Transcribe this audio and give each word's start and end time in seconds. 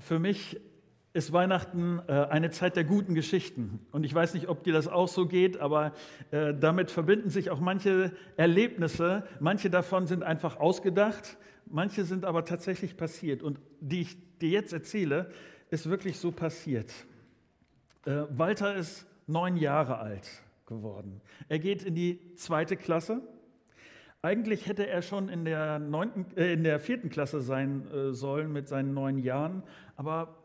für 0.00 0.18
mich 0.18 0.60
ist 1.12 1.32
Weihnachten 1.32 2.00
äh, 2.06 2.12
eine 2.12 2.50
Zeit 2.50 2.76
der 2.76 2.84
guten 2.84 3.14
Geschichten. 3.14 3.80
Und 3.90 4.04
ich 4.04 4.14
weiß 4.14 4.34
nicht, 4.34 4.48
ob 4.48 4.62
dir 4.62 4.72
das 4.72 4.86
auch 4.86 5.08
so 5.08 5.26
geht, 5.26 5.58
aber 5.58 5.92
äh, 6.30 6.54
damit 6.54 6.90
verbinden 6.90 7.30
sich 7.30 7.50
auch 7.50 7.60
manche 7.60 8.12
Erlebnisse. 8.36 9.24
Manche 9.40 9.70
davon 9.70 10.06
sind 10.06 10.22
einfach 10.22 10.58
ausgedacht, 10.58 11.36
manche 11.66 12.04
sind 12.04 12.24
aber 12.24 12.44
tatsächlich 12.44 12.96
passiert. 12.96 13.42
Und 13.42 13.58
die 13.80 14.02
ich 14.02 14.38
dir 14.38 14.50
jetzt 14.50 14.72
erzähle, 14.72 15.30
ist 15.70 15.88
wirklich 15.88 16.18
so 16.18 16.30
passiert. 16.30 16.92
Äh, 18.06 18.22
Walter 18.30 18.76
ist 18.76 19.06
neun 19.26 19.56
Jahre 19.56 19.98
alt 19.98 20.28
geworden. 20.66 21.20
Er 21.48 21.58
geht 21.58 21.82
in 21.82 21.94
die 21.94 22.34
zweite 22.36 22.76
Klasse. 22.76 23.20
Eigentlich 24.22 24.66
hätte 24.66 24.86
er 24.86 25.00
schon 25.00 25.30
in 25.30 25.46
der, 25.46 25.78
neunten, 25.78 26.26
äh, 26.36 26.52
in 26.52 26.62
der 26.62 26.78
vierten 26.78 27.08
Klasse 27.08 27.40
sein 27.40 27.90
äh, 27.90 28.12
sollen 28.12 28.52
mit 28.52 28.68
seinen 28.68 28.92
neun 28.92 29.18
Jahren, 29.18 29.62
aber 29.96 30.36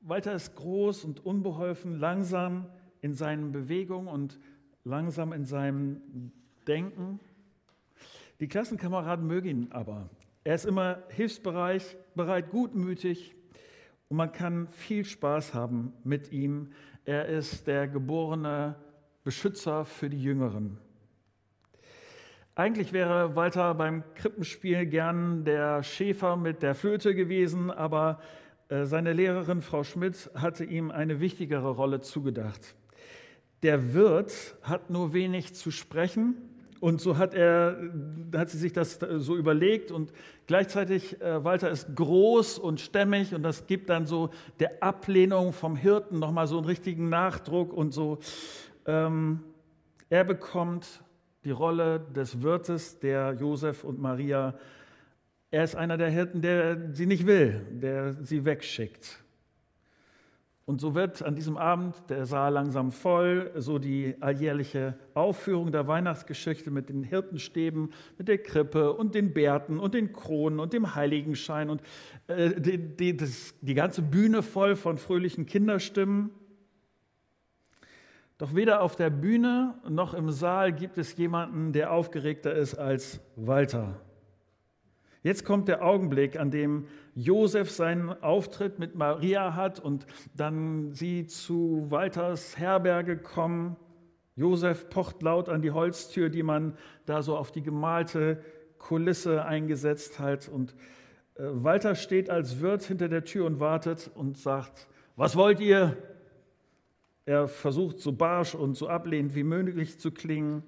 Walter 0.00 0.32
ist 0.32 0.54
groß 0.54 1.04
und 1.04 1.26
unbeholfen, 1.26 1.98
langsam 1.98 2.66
in 3.00 3.12
seinen 3.12 3.50
Bewegungen 3.50 4.06
und 4.06 4.38
langsam 4.84 5.32
in 5.32 5.44
seinem 5.44 6.32
Denken. 6.68 7.18
Die 8.38 8.46
Klassenkameraden 8.46 9.26
mögen 9.26 9.48
ihn 9.48 9.72
aber. 9.72 10.08
Er 10.44 10.54
ist 10.54 10.64
immer 10.64 11.02
hilfsbereit, 11.08 11.98
bereit, 12.14 12.50
gutmütig 12.50 13.34
und 14.08 14.18
man 14.18 14.30
kann 14.30 14.68
viel 14.68 15.04
Spaß 15.04 15.52
haben 15.52 15.92
mit 16.04 16.30
ihm. 16.30 16.70
Er 17.04 17.26
ist 17.26 17.66
der 17.66 17.88
geborene 17.88 18.76
Beschützer 19.24 19.84
für 19.84 20.08
die 20.08 20.22
Jüngeren. 20.22 20.78
Eigentlich 22.60 22.92
wäre 22.92 23.36
Walter 23.36 23.72
beim 23.72 24.04
Krippenspiel 24.14 24.84
gern 24.84 25.46
der 25.46 25.82
Schäfer 25.82 26.36
mit 26.36 26.62
der 26.62 26.74
Flöte 26.74 27.14
gewesen, 27.14 27.70
aber 27.70 28.20
äh, 28.68 28.84
seine 28.84 29.14
Lehrerin 29.14 29.62
Frau 29.62 29.82
Schmidt 29.82 30.30
hatte 30.34 30.64
ihm 30.64 30.90
eine 30.90 31.20
wichtigere 31.20 31.70
Rolle 31.70 32.02
zugedacht. 32.02 32.74
Der 33.62 33.94
Wirt 33.94 34.58
hat 34.60 34.90
nur 34.90 35.14
wenig 35.14 35.54
zu 35.54 35.70
sprechen 35.70 36.34
und 36.80 37.00
so 37.00 37.16
hat 37.16 37.32
er, 37.32 37.78
hat 38.36 38.50
sie 38.50 38.58
sich 38.58 38.74
das 38.74 38.98
so 39.16 39.38
überlegt 39.38 39.90
und 39.90 40.12
gleichzeitig 40.46 41.18
äh, 41.22 41.42
Walter 41.42 41.70
ist 41.70 41.96
groß 41.96 42.58
und 42.58 42.78
stämmig 42.78 43.34
und 43.34 43.42
das 43.42 43.68
gibt 43.68 43.88
dann 43.88 44.04
so 44.04 44.28
der 44.58 44.82
Ablehnung 44.82 45.54
vom 45.54 45.76
Hirten 45.76 46.18
nochmal 46.18 46.46
so 46.46 46.58
einen 46.58 46.66
richtigen 46.66 47.08
Nachdruck 47.08 47.72
und 47.72 47.92
so. 47.92 48.18
Ähm, 48.84 49.40
er 50.10 50.24
bekommt 50.24 51.02
die 51.44 51.50
Rolle 51.50 52.00
des 52.14 52.42
Wirtes, 52.42 52.98
der 52.98 53.32
Josef 53.34 53.84
und 53.84 54.00
Maria 54.00 54.54
er 55.52 55.64
ist 55.64 55.74
einer 55.74 55.98
der 55.98 56.10
Hirten, 56.10 56.42
der 56.42 56.94
sie 56.94 57.06
nicht 57.06 57.26
will, 57.26 57.66
der 57.70 58.12
sie 58.22 58.44
wegschickt. 58.44 59.18
Und 60.64 60.80
so 60.80 60.94
wird 60.94 61.24
an 61.24 61.34
diesem 61.34 61.56
Abend 61.56 61.96
der 62.08 62.24
Saal 62.26 62.52
langsam 62.52 62.92
voll, 62.92 63.50
so 63.56 63.80
die 63.80 64.14
alljährliche 64.20 64.94
Aufführung 65.14 65.72
der 65.72 65.88
Weihnachtsgeschichte 65.88 66.70
mit 66.70 66.88
den 66.88 67.02
Hirtenstäben, 67.02 67.92
mit 68.16 68.28
der 68.28 68.38
Krippe 68.38 68.92
und 68.92 69.16
den 69.16 69.32
Bärten 69.32 69.80
und 69.80 69.94
den 69.94 70.12
Kronen 70.12 70.60
und 70.60 70.72
dem 70.72 70.94
Heiligenschein 70.94 71.70
und 71.70 71.82
äh, 72.28 72.60
die, 72.60 72.78
die, 72.78 73.16
das, 73.16 73.54
die 73.60 73.74
ganze 73.74 74.02
Bühne 74.02 74.44
voll 74.44 74.76
von 74.76 74.98
fröhlichen 74.98 75.46
Kinderstimmen. 75.46 76.30
Doch 78.40 78.54
weder 78.54 78.80
auf 78.80 78.96
der 78.96 79.10
Bühne 79.10 79.74
noch 79.86 80.14
im 80.14 80.30
Saal 80.30 80.72
gibt 80.72 80.96
es 80.96 81.14
jemanden, 81.18 81.74
der 81.74 81.92
aufgeregter 81.92 82.54
ist 82.54 82.74
als 82.74 83.20
Walter. 83.36 84.00
Jetzt 85.22 85.44
kommt 85.44 85.68
der 85.68 85.84
Augenblick, 85.84 86.40
an 86.40 86.50
dem 86.50 86.86
Josef 87.14 87.70
seinen 87.70 88.08
Auftritt 88.22 88.78
mit 88.78 88.94
Maria 88.94 89.54
hat 89.54 89.78
und 89.78 90.06
dann 90.34 90.94
sie 90.94 91.26
zu 91.26 91.84
Walters 91.90 92.56
Herberge 92.56 93.18
kommen. 93.18 93.76
Josef 94.36 94.88
pocht 94.88 95.20
laut 95.20 95.50
an 95.50 95.60
die 95.60 95.72
Holztür, 95.72 96.30
die 96.30 96.42
man 96.42 96.78
da 97.04 97.20
so 97.20 97.36
auf 97.36 97.52
die 97.52 97.62
gemalte 97.62 98.42
Kulisse 98.78 99.44
eingesetzt 99.44 100.18
hat. 100.18 100.48
Und 100.48 100.74
äh, 101.34 101.42
Walter 101.42 101.94
steht 101.94 102.30
als 102.30 102.62
Wirt 102.62 102.84
hinter 102.84 103.10
der 103.10 103.24
Tür 103.24 103.44
und 103.44 103.60
wartet 103.60 104.10
und 104.14 104.38
sagt, 104.38 104.88
was 105.16 105.36
wollt 105.36 105.60
ihr? 105.60 105.94
Er 107.30 107.46
versucht 107.46 108.00
so 108.00 108.10
barsch 108.10 108.56
und 108.56 108.74
so 108.74 108.88
ablehnend 108.88 109.36
wie 109.36 109.44
möglich 109.44 110.00
zu 110.00 110.10
klingen. 110.10 110.64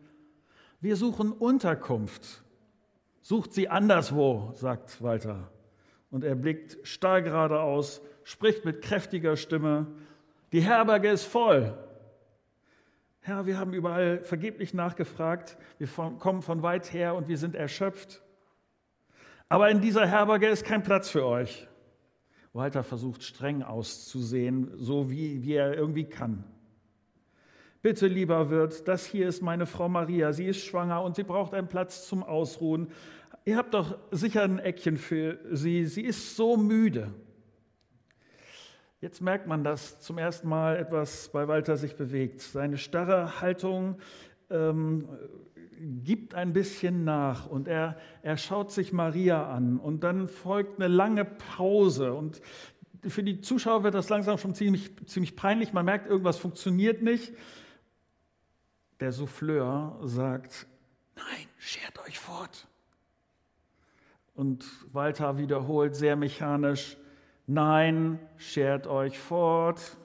Wir 0.81 0.95
suchen 0.95 1.33
Unterkunft. 1.33 2.45
Sucht 3.21 3.53
sie 3.53 3.69
anderswo, 3.69 4.53
sagt 4.55 5.03
Walter. 5.03 5.50
Und 6.12 6.23
er 6.23 6.37
blickt 6.37 6.78
starr 6.87 7.21
geradeaus, 7.21 8.00
spricht 8.23 8.65
mit 8.65 8.81
kräftiger 8.81 9.37
Stimme. 9.37 9.89
Die 10.53 10.61
Herberge 10.61 11.09
ist 11.09 11.25
voll. 11.25 11.77
Herr, 13.23 13.44
wir 13.44 13.59
haben 13.59 13.73
überall 13.73 14.21
vergeblich 14.23 14.73
nachgefragt. 14.73 15.59
Wir 15.79 15.89
kommen 15.89 16.43
von 16.43 16.62
weit 16.62 16.93
her 16.93 17.17
und 17.17 17.27
wir 17.27 17.39
sind 17.39 17.56
erschöpft. 17.56 18.23
Aber 19.49 19.69
in 19.69 19.81
dieser 19.81 20.06
Herberge 20.06 20.47
ist 20.47 20.65
kein 20.65 20.84
Platz 20.84 21.11
für 21.11 21.27
euch. 21.27 21.67
Walter 22.53 22.83
versucht 22.83 23.23
streng 23.23 23.63
auszusehen, 23.63 24.73
so 24.77 25.11
wie, 25.11 25.43
wie 25.43 25.55
er 25.55 25.75
irgendwie 25.75 26.05
kann. 26.05 26.45
Bitte, 27.81 28.07
lieber 28.07 28.51
Wirt, 28.51 28.87
das 28.87 29.07
hier 29.07 29.27
ist 29.27 29.43
meine 29.43 29.67
Frau 29.67 29.89
Maria. 29.89 30.33
Sie 30.33 30.47
ist 30.47 30.65
schwanger 30.65 31.03
und 31.03 31.17
sie 31.17 31.25
braucht 31.25 31.55
einen 31.55 31.67
Platz 31.67 32.07
zum 32.07 32.23
Ausruhen. 32.23 32.89
Ihr 33.45 33.57
habt 33.57 33.75
doch 33.75 33.99
sicher 34.12 34.43
ein 34.43 34.61
Eckchen 34.61 34.97
für 34.97 35.39
sie. 35.51 35.87
Sie 35.87 36.03
ist 36.03 36.37
so 36.37 36.57
müde. 36.57 37.12
Jetzt 39.01 39.21
merkt 39.21 39.49
man, 39.49 39.65
dass 39.65 40.01
zum 40.01 40.17
ersten 40.17 40.49
Mal 40.49 40.77
etwas 40.77 41.31
bei 41.33 41.49
Walter 41.49 41.77
sich 41.77 41.97
bewegt. 41.97 42.41
Seine 42.41 42.79
starre 42.79 43.41
Haltung 43.41 43.99
ähm, 44.49 45.09
gibt 46.05 46.34
ein 46.34 46.53
bisschen 46.53 47.05
nach 47.05 47.47
und 47.47 47.69
er, 47.69 47.97
er 48.22 48.37
schaut 48.37 48.71
sich 48.71 48.93
Maria 48.93 49.50
an 49.50 49.78
und 49.78 50.05
dann 50.05 50.28
folgt 50.28 50.81
eine 50.81 50.88
lange 50.88 51.25
Pause 51.25 52.15
und 52.15 52.41
für 53.09 53.22
die 53.22 53.41
Zuschauer 53.41 53.82
wird 53.82 53.94
das 53.94 54.09
langsam 54.09 54.38
schon 54.38 54.55
ziemlich, 54.55 54.93
ziemlich 55.06 55.34
peinlich. 55.34 55.72
Man 55.72 55.84
merkt, 55.84 56.06
irgendwas 56.06 56.38
funktioniert 56.38 57.03
nicht. 57.03 57.32
Der 59.00 59.11
Souffleur 59.11 59.99
sagt, 60.03 60.66
nein, 61.16 61.47
schert 61.59 61.99
euch 62.06 62.19
fort. 62.19 62.69
Und 64.34 64.65
Walter 64.93 65.37
wiederholt 65.37 65.97
sehr 65.97 66.16
mechanisch, 66.16 66.97
nein, 67.47 68.21
schert 68.37 68.87
euch 68.87 69.19
fort. 69.19 69.97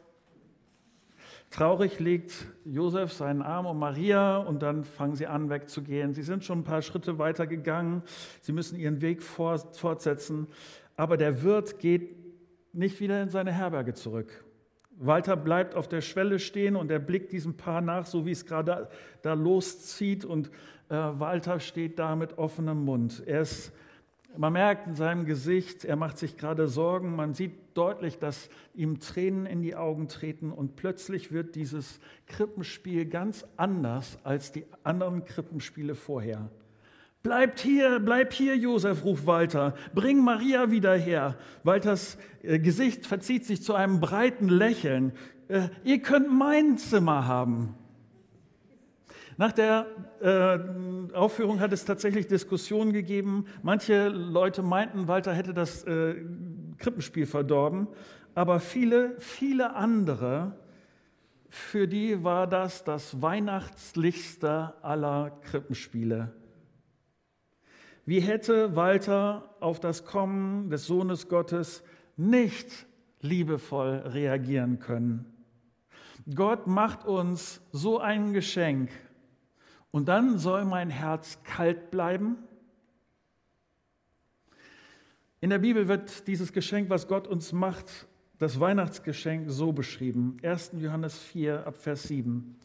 Traurig 1.49 1.99
legt 1.99 2.47
Josef 2.65 3.13
seinen 3.13 3.41
Arm 3.41 3.65
um 3.65 3.79
Maria 3.79 4.37
und 4.37 4.61
dann 4.61 4.83
fangen 4.83 5.15
sie 5.15 5.27
an 5.27 5.49
wegzugehen. 5.49 6.13
Sie 6.13 6.23
sind 6.23 6.43
schon 6.43 6.59
ein 6.59 6.63
paar 6.63 6.81
Schritte 6.81 7.17
weiter 7.19 7.47
gegangen. 7.47 8.03
Sie 8.41 8.51
müssen 8.51 8.77
ihren 8.77 9.01
Weg 9.01 9.23
fortsetzen. 9.23 10.47
Aber 10.97 11.15
der 11.15 11.43
Wirt 11.43 11.79
geht 11.79 12.15
nicht 12.73 12.99
wieder 12.99 13.21
in 13.21 13.29
seine 13.29 13.53
Herberge 13.53 13.93
zurück. 13.93 14.43
Walter 14.99 15.37
bleibt 15.37 15.75
auf 15.75 15.87
der 15.87 16.01
Schwelle 16.01 16.39
stehen 16.39 16.75
und 16.75 16.91
er 16.91 16.99
blickt 16.99 17.31
diesem 17.31 17.55
Paar 17.55 17.81
nach, 17.81 18.05
so 18.05 18.25
wie 18.25 18.31
es 18.31 18.45
gerade 18.45 18.89
da 19.21 19.33
loszieht. 19.33 20.25
Und 20.25 20.49
äh, 20.89 20.95
Walter 20.95 21.59
steht 21.59 21.99
da 21.99 22.15
mit 22.15 22.37
offenem 22.37 22.83
Mund. 22.83 23.23
Er 23.25 23.41
ist, 23.41 23.71
man 24.37 24.53
merkt 24.53 24.87
in 24.87 24.95
seinem 24.95 25.25
Gesicht, 25.25 25.85
er 25.85 25.95
macht 25.95 26.17
sich 26.17 26.37
gerade 26.37 26.67
Sorgen. 26.67 27.15
Man 27.15 27.33
sieht 27.33 27.53
deutlich, 27.73 28.19
dass 28.19 28.49
ihm 28.73 28.99
Tränen 28.99 29.45
in 29.45 29.61
die 29.61 29.75
Augen 29.75 30.07
treten. 30.07 30.51
Und 30.51 30.75
plötzlich 30.75 31.31
wird 31.31 31.55
dieses 31.55 31.99
Krippenspiel 32.27 33.05
ganz 33.05 33.45
anders 33.57 34.19
als 34.23 34.51
die 34.51 34.65
anderen 34.83 35.25
Krippenspiele 35.25 35.95
vorher. 35.95 36.49
Bleibt 37.23 37.59
hier, 37.59 37.99
bleib 37.99 38.31
hier, 38.31 38.55
Josef, 38.55 39.03
ruft 39.03 39.25
Walter. 39.25 39.75
Bring 39.93 40.23
Maria 40.23 40.71
wieder 40.71 40.95
her. 40.95 41.35
Walters 41.63 42.17
äh, 42.41 42.59
Gesicht 42.59 43.05
verzieht 43.05 43.45
sich 43.45 43.63
zu 43.63 43.73
einem 43.73 43.99
breiten 43.99 44.49
Lächeln. 44.49 45.13
Äh, 45.47 45.69
ihr 45.83 46.01
könnt 46.01 46.31
mein 46.31 46.77
Zimmer 46.77 47.27
haben. 47.27 47.75
Nach 49.37 49.51
der 49.51 49.85
äh, 50.19 51.13
Aufführung 51.15 51.59
hat 51.59 51.71
es 51.71 51.85
tatsächlich 51.85 52.27
Diskussionen 52.27 52.91
gegeben. 52.91 53.45
Manche 53.61 54.09
Leute 54.09 54.63
meinten, 54.63 55.07
Walter 55.07 55.33
hätte 55.33 55.53
das 55.53 55.83
äh, 55.83 56.15
Krippenspiel 56.77 57.25
verdorben, 57.25 57.87
aber 58.35 58.59
viele, 58.59 59.15
viele 59.19 59.75
andere, 59.75 60.57
für 61.49 61.87
die 61.87 62.23
war 62.23 62.47
das 62.47 62.83
das 62.83 63.21
weihnachtlichste 63.21 64.73
aller 64.81 65.31
Krippenspiele 65.43 66.33
wie 68.07 68.21
hätte 68.21 68.73
Walter 68.77 69.53
auf 69.59 69.81
das 69.81 70.05
Kommen 70.05 70.69
des 70.69 70.85
Sohnes 70.85 71.27
Gottes 71.27 71.83
nicht 72.15 72.87
liebevoll 73.19 73.97
reagieren 73.97 74.79
können? 74.79 75.25
Gott 76.33 76.67
macht 76.67 77.05
uns 77.05 77.59
so 77.73 77.99
ein 77.99 78.31
Geschenk 78.31 78.91
und 79.91 80.07
dann 80.07 80.37
soll 80.37 80.65
mein 80.65 80.89
Herz 80.89 81.39
kalt 81.43 81.91
bleiben? 81.91 82.37
In 85.39 85.49
der 85.49 85.59
Bibel 85.59 85.87
wird 85.87 86.27
dieses 86.27 86.51
Geschenk, 86.51 86.89
was 86.89 87.07
Gott 87.07 87.27
uns 87.27 87.53
macht, 87.53 88.07
das 88.39 88.59
Weihnachtsgeschenk 88.59 89.49
so 89.49 89.71
beschrieben. 89.71 90.37
1. 90.43 90.71
Johannes 90.79 91.17
4 91.17 91.65
ab 91.65 91.77
Vers 91.77 92.03
7. 92.03 92.55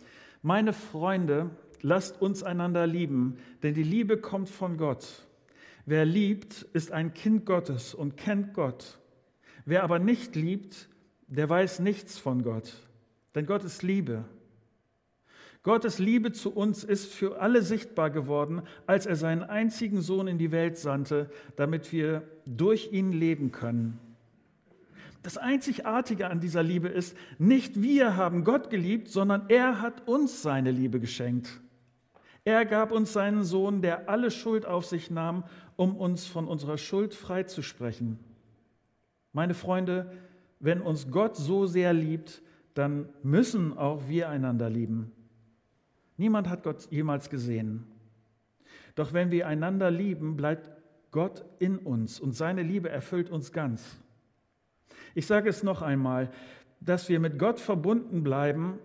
Meine 0.43 0.73
Freunde, 0.73 1.51
lasst 1.83 2.21
uns 2.21 2.43
einander 2.43 2.87
lieben, 2.87 3.37
denn 3.63 3.75
die 3.75 3.83
Liebe 3.83 4.17
kommt 4.17 4.49
von 4.49 4.77
Gott. 4.77 5.27
Wer 5.85 6.05
liebt, 6.05 6.63
ist 6.73 6.93
ein 6.93 7.13
Kind 7.13 7.45
Gottes 7.45 7.95
und 7.95 8.17
kennt 8.17 8.55
Gott. 8.55 8.99
Wer 9.65 9.83
aber 9.83 9.99
nicht 9.99 10.37
liebt, 10.37 10.89
der 11.27 11.49
weiß 11.49 11.81
nichts 11.81 12.19
von 12.19 12.43
Gott, 12.43 12.75
denn 13.35 13.47
Gott 13.47 13.65
ist 13.65 13.83
Liebe. 13.83 14.25
Gottes 15.63 16.01
Liebe 16.01 16.33
zu 16.33 16.53
uns 16.53 16.83
ist 16.83 17.13
für 17.13 17.41
alle 17.41 17.63
sichtbar 17.63 18.11
geworden, 18.11 18.63
als 18.87 19.07
er 19.07 19.15
seinen 19.15 19.45
einzigen 19.45 20.01
Sohn 20.01 20.27
in 20.27 20.39
die 20.39 20.51
Welt 20.51 20.77
sandte, 20.77 21.31
damit 21.55 21.93
wir 21.93 22.23
durch 22.47 22.93
ihn 22.93 23.13
leben 23.13 23.53
können. 23.53 23.99
Das 25.23 25.39
Einzigartige 25.39 26.29
an 26.29 26.41
dieser 26.41 26.65
Liebe 26.65 26.89
ist, 26.89 27.17
nicht 27.39 27.81
wir 27.81 28.17
haben 28.17 28.43
Gott 28.43 28.71
geliebt, 28.71 29.09
sondern 29.09 29.45
er 29.49 29.81
hat 29.81 30.09
uns 30.09 30.43
seine 30.43 30.73
Liebe 30.73 30.99
geschenkt. 30.99 31.61
Er 32.45 32.65
gab 32.65 32.91
uns 32.91 33.13
seinen 33.13 33.45
Sohn, 33.45 33.83
der 33.83 34.09
alle 34.09 34.33
Schuld 34.33 34.67
auf 34.67 34.85
sich 34.85 35.13
nahm, 35.13 35.45
um 35.77 35.97
uns 35.97 36.27
von 36.27 36.49
unserer 36.49 36.77
Schuld 36.77 37.15
freizusprechen. 37.15 38.19
Meine 39.33 39.55
Freunde, 39.55 40.11
wenn 40.59 40.81
uns 40.81 41.09
Gott 41.13 41.37
so 41.37 41.67
sehr 41.67 41.93
liebt, 41.93 42.43
dann 42.75 43.09
müssen 43.23 43.79
auch 43.79 44.09
wir 44.09 44.29
einander 44.29 44.69
lieben. 44.69 45.13
Niemand 46.17 46.49
hat 46.49 46.63
Gott 46.63 46.91
jemals 46.91 47.31
gesehen. 47.31 47.87
Doch 48.95 49.13
wenn 49.13 49.31
wir 49.31 49.47
einander 49.47 49.91
lieben, 49.91 50.37
bleibt 50.37 50.71
Gott 51.11 51.45
in 51.59 51.79
uns 51.79 52.21
und 52.21 52.33
seine 52.33 52.63
Liebe 52.63 52.89
erfüllt 52.89 53.31
uns 53.31 53.53
ganz. 53.53 53.99
Ich 55.15 55.27
sage 55.27 55.49
es 55.49 55.63
noch 55.63 55.83
einmal, 55.83 56.31
dass 56.81 57.09
wir 57.09 57.21
mit 57.21 57.39
Gott 57.39 57.61
verbunden 57.61 58.23
bleiben 58.23 58.79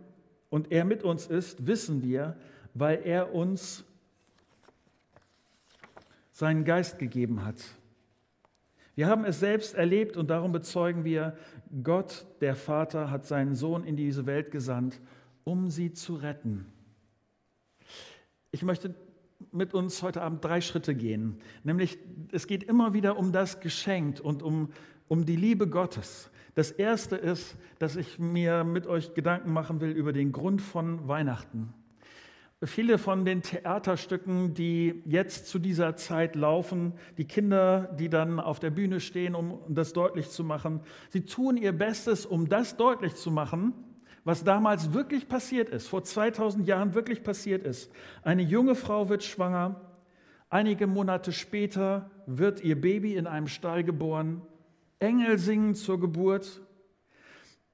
und 0.49 0.71
er 0.71 0.85
mit 0.85 1.03
uns 1.03 1.27
ist, 1.27 1.67
wissen 1.67 2.03
wir, 2.03 2.37
weil 2.73 3.01
er 3.03 3.33
uns 3.33 3.85
seinen 6.31 6.65
Geist 6.65 6.99
gegeben 6.99 7.43
hat. 7.43 7.55
Wir 8.95 9.07
haben 9.07 9.25
es 9.25 9.39
selbst 9.39 9.75
erlebt 9.75 10.17
und 10.17 10.29
darum 10.29 10.51
bezeugen 10.51 11.03
wir, 11.03 11.37
Gott, 11.83 12.25
der 12.41 12.55
Vater, 12.55 13.11
hat 13.11 13.25
seinen 13.25 13.55
Sohn 13.55 13.83
in 13.83 13.95
diese 13.95 14.25
Welt 14.25 14.51
gesandt, 14.51 14.99
um 15.43 15.69
sie 15.69 15.93
zu 15.93 16.15
retten. 16.15 16.65
Ich 18.51 18.63
möchte 18.63 18.95
mit 19.51 19.73
uns 19.73 20.01
heute 20.01 20.21
Abend 20.21 20.43
drei 20.43 20.61
Schritte 20.61 20.95
gehen. 20.95 21.37
Nämlich, 21.63 21.97
es 22.31 22.47
geht 22.47 22.63
immer 22.63 22.93
wieder 22.93 23.17
um 23.17 23.31
das 23.31 23.59
Geschenk 23.59 24.19
und 24.19 24.41
um, 24.41 24.69
um 25.07 25.25
die 25.25 25.35
Liebe 25.35 25.67
Gottes. 25.67 26.31
Das 26.55 26.71
erste 26.71 27.17
ist, 27.17 27.55
dass 27.77 27.95
ich 27.95 28.19
mir 28.19 28.63
mit 28.63 28.87
euch 28.87 29.13
Gedanken 29.13 29.51
machen 29.51 29.79
will 29.81 29.91
über 29.91 30.13
den 30.13 30.31
Grund 30.31 30.61
von 30.61 31.07
Weihnachten. 31.07 31.73
Viele 32.63 32.97
von 32.97 33.25
den 33.25 33.43
Theaterstücken, 33.43 34.55
die 34.55 35.03
jetzt 35.05 35.45
zu 35.45 35.59
dieser 35.59 35.95
Zeit 35.95 36.35
laufen, 36.35 36.93
die 37.17 37.25
Kinder, 37.25 37.95
die 37.99 38.09
dann 38.09 38.39
auf 38.39 38.59
der 38.59 38.71
Bühne 38.71 38.99
stehen, 38.99 39.35
um 39.35 39.59
das 39.69 39.93
deutlich 39.93 40.29
zu 40.29 40.43
machen, 40.43 40.79
sie 41.09 41.21
tun 41.25 41.57
ihr 41.57 41.73
Bestes, 41.73 42.25
um 42.25 42.49
das 42.49 42.75
deutlich 42.75 43.13
zu 43.13 43.29
machen, 43.29 43.73
was 44.27 44.43
damals 44.43 44.91
wirklich 44.91 45.29
passiert 45.29 45.69
ist, 45.69 45.87
vor 45.87 46.03
2000 46.03 46.67
Jahren 46.67 46.93
wirklich 46.93 47.23
passiert 47.23 47.63
ist. 47.63 47.89
Eine 48.23 48.41
junge 48.41 48.75
Frau 48.75 49.07
wird 49.07 49.23
schwanger, 49.23 49.79
einige 50.49 50.85
Monate 50.85 51.31
später 51.31 52.11
wird 52.25 52.61
ihr 52.61 52.79
Baby 52.79 53.15
in 53.15 53.25
einem 53.25 53.47
Stall 53.47 53.85
geboren, 53.85 54.41
Engel 54.99 55.37
singen 55.37 55.75
zur 55.75 56.01
Geburt. 56.01 56.59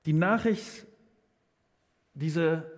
Die 0.06 0.14
Nachricht, 0.14 0.86
diese 2.14 2.72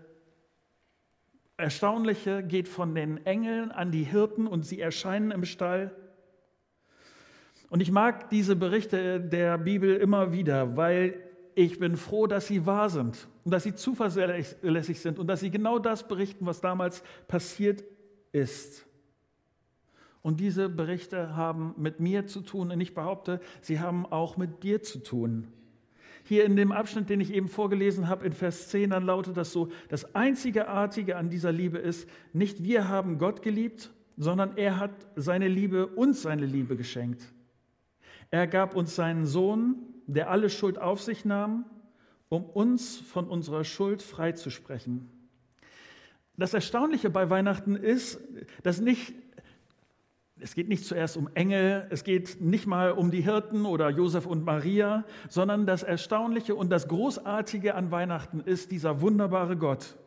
erstaunliche, 1.57 2.44
geht 2.44 2.69
von 2.69 2.95
den 2.95 3.25
Engeln 3.25 3.71
an 3.71 3.92
die 3.92 4.04
Hirten 4.04 4.48
und 4.48 4.66
sie 4.66 4.80
erscheinen 4.80 5.31
im 5.31 5.44
Stall. 5.44 5.94
Und 7.69 7.81
ich 7.81 7.92
mag 7.92 8.30
diese 8.30 8.56
Berichte 8.56 9.19
der 9.19 9.57
Bibel 9.57 9.98
immer 9.98 10.31
wieder, 10.31 10.78
weil 10.78 11.25
ich 11.56 11.80
bin 11.80 11.96
froh, 11.96 12.28
dass 12.28 12.48
sie 12.48 12.66
wahr 12.66 12.90
sind 12.90 13.28
und 13.46 13.52
dass 13.52 13.63
sie 13.63 13.74
zuverlässig 13.74 15.00
sind 15.00 15.18
und 15.18 15.28
dass 15.28 15.40
sie 15.40 15.50
genau 15.50 15.80
das 15.80 16.07
berichten, 16.07 16.46
was 16.46 16.62
damals 16.62 17.02
passiert 17.28 17.84
ist. 18.34 18.86
Und 20.22 20.40
diese 20.40 20.69
Berichte 20.69 21.36
haben 21.36 21.74
mit 21.78 22.00
mir 22.00 22.28
zu 22.28 22.42
tun 22.42 22.72
und 22.72 22.81
ich 22.81 22.94
behaupte, 22.94 23.40
sie 23.62 23.80
haben 23.80 24.06
auch 24.06 24.38
mit 24.38 24.63
dir 24.63 24.81
zu 24.81 25.00
tun. 25.00 25.48
Hier 26.24 26.44
in 26.44 26.56
dem 26.56 26.72
Abschnitt, 26.72 27.10
den 27.10 27.22
ich 27.22 27.31
eben 27.31 27.48
vorgelesen 27.48 28.10
habe, 28.10 28.25
in 28.25 28.34
Vers 28.34 28.69
10, 28.69 28.90
dann 28.90 29.04
lautet 29.04 29.38
das 29.38 29.52
so, 29.54 29.69
das 29.90 30.16
Einzigartige 30.16 31.16
an 31.16 31.30
dieser 31.30 31.52
Liebe 31.52 31.78
ist, 31.78 32.10
nicht 32.34 32.63
wir 32.63 32.90
haben 32.90 33.19
Gott 33.19 33.44
geliebt, 33.44 33.94
sondern 34.18 34.57
er 34.57 34.80
hat 34.80 34.92
seine 35.16 35.48
Liebe, 35.48 35.86
uns 35.88 36.24
seine 36.24 36.48
Liebe 36.48 36.75
geschenkt. 36.75 37.35
Er 38.31 38.48
gab 38.48 38.75
uns 38.75 38.95
seinen 38.95 39.25
Sohn, 39.25 39.75
der 40.07 40.30
alle 40.30 40.50
Schuld 40.50 40.80
auf 40.80 41.01
sich 41.01 41.25
nahm, 41.25 41.66
um 42.30 42.44
uns 42.44 42.98
von 42.98 43.27
unserer 43.27 43.63
Schuld 43.63 44.01
freizusprechen. 44.01 45.10
Das 46.38 46.54
Erstaunliche 46.54 47.10
bei 47.10 47.30
Weihnachten 47.30 47.75
ist, 47.75 48.19
dass 48.63 48.81
nicht, 48.81 49.13
es 50.39 50.54
geht 50.54 50.68
nicht 50.68 50.83
zuerst 50.83 51.16
um 51.16 51.30
Engel, 51.33 51.88
es 51.89 52.04
geht 52.04 52.42
nicht 52.42 52.68
mal 52.68 52.92
um 52.92 53.10
die 53.10 53.22
Hirten 53.22 53.66
oder 53.66 53.89
Josef 53.89 54.25
und 54.25 54.44
Maria, 54.44 55.06
sondern 55.30 55.66
das 55.66 55.83
Erstaunliche 55.83 56.56
und 56.56 56.69
das 56.69 56.89
Großartige 56.89 57.75
an 57.75 57.92
Weihnachten 57.92 58.42
ist 58.42 58.71
dieser 58.71 59.00
wunderbare 59.00 59.56
Gott. 59.56 59.98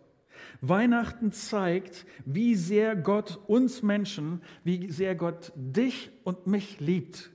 Weihnachten 0.61 1.33
zeigt, 1.33 2.05
wie 2.27 2.55
sehr 2.57 2.95
Gott 2.95 3.41
uns 3.47 3.83
Menschen, 3.83 4.43
wie 4.65 4.91
sehr 4.91 5.15
Gott 5.15 5.53
dich 5.55 6.11
und 6.25 6.47
mich 6.47 6.79
liebt. 6.79 7.31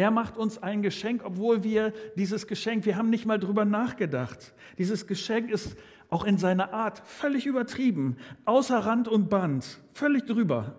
Er 0.00 0.10
macht 0.10 0.38
uns 0.38 0.56
ein 0.56 0.80
Geschenk, 0.80 1.26
obwohl 1.26 1.62
wir 1.62 1.92
dieses 2.16 2.46
Geschenk, 2.46 2.86
wir 2.86 2.96
haben 2.96 3.10
nicht 3.10 3.26
mal 3.26 3.38
drüber 3.38 3.66
nachgedacht. 3.66 4.54
Dieses 4.78 5.06
Geschenk 5.06 5.50
ist 5.50 5.76
auch 6.08 6.24
in 6.24 6.38
seiner 6.38 6.72
Art 6.72 7.00
völlig 7.06 7.44
übertrieben, 7.44 8.16
außer 8.46 8.78
Rand 8.78 9.08
und 9.08 9.28
Band, 9.28 9.78
völlig 9.92 10.24
drüber. 10.24 10.74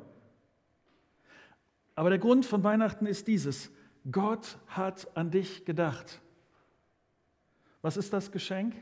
Aber 1.93 2.09
der 2.09 2.17
Grund 2.17 2.47
von 2.47 2.63
Weihnachten 2.63 3.05
ist 3.05 3.27
dieses, 3.27 3.69
Gott 4.11 4.57
hat 4.65 5.15
an 5.15 5.29
dich 5.29 5.65
gedacht. 5.65 6.19
Was 7.83 7.97
ist 7.97 8.13
das 8.13 8.31
Geschenk? 8.31 8.73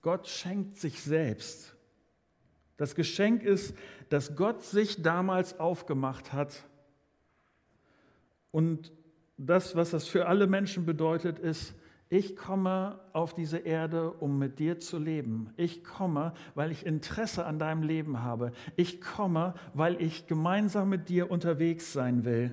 Gott 0.00 0.26
schenkt 0.26 0.78
sich 0.78 1.02
selbst. 1.02 1.76
Das 2.78 2.94
Geschenk 2.94 3.42
ist, 3.42 3.74
dass 4.08 4.34
Gott 4.34 4.62
sich 4.62 5.02
damals 5.02 5.60
aufgemacht 5.60 6.32
hat, 6.32 6.64
und 8.50 8.92
das, 9.36 9.74
was 9.76 9.90
das 9.90 10.06
für 10.06 10.26
alle 10.26 10.46
Menschen 10.46 10.84
bedeutet, 10.84 11.38
ist, 11.38 11.74
ich 12.12 12.34
komme 12.34 12.98
auf 13.12 13.34
diese 13.34 13.58
Erde, 13.58 14.10
um 14.10 14.38
mit 14.38 14.58
dir 14.58 14.80
zu 14.80 14.98
leben. 14.98 15.52
Ich 15.56 15.84
komme, 15.84 16.34
weil 16.56 16.72
ich 16.72 16.84
Interesse 16.84 17.46
an 17.46 17.60
deinem 17.60 17.84
Leben 17.84 18.22
habe. 18.22 18.50
Ich 18.74 19.00
komme, 19.00 19.54
weil 19.74 20.02
ich 20.02 20.26
gemeinsam 20.26 20.88
mit 20.88 21.08
dir 21.08 21.30
unterwegs 21.30 21.92
sein 21.92 22.24
will. 22.24 22.52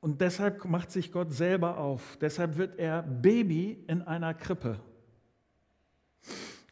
Und 0.00 0.20
deshalb 0.20 0.64
macht 0.66 0.90
sich 0.90 1.10
Gott 1.10 1.32
selber 1.32 1.78
auf. 1.78 2.18
Deshalb 2.20 2.58
wird 2.58 2.78
er 2.78 3.02
Baby 3.02 3.82
in 3.88 4.02
einer 4.02 4.34
Krippe. 4.34 4.78